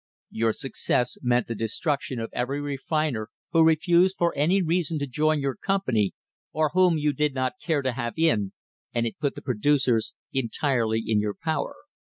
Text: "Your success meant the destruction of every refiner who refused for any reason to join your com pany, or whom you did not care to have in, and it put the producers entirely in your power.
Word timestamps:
"Your 0.31 0.51
success 0.51 1.15
meant 1.21 1.45
the 1.45 1.53
destruction 1.53 2.19
of 2.19 2.31
every 2.33 2.59
refiner 2.59 3.29
who 3.51 3.63
refused 3.63 4.15
for 4.17 4.33
any 4.35 4.59
reason 4.59 4.97
to 4.97 5.05
join 5.05 5.39
your 5.39 5.55
com 5.55 5.81
pany, 5.87 6.13
or 6.51 6.71
whom 6.73 6.97
you 6.97 7.13
did 7.13 7.35
not 7.35 7.59
care 7.61 7.83
to 7.83 7.91
have 7.91 8.13
in, 8.17 8.51
and 8.95 9.05
it 9.05 9.19
put 9.19 9.35
the 9.35 9.43
producers 9.43 10.15
entirely 10.33 11.03
in 11.05 11.19
your 11.19 11.35
power. 11.39 11.75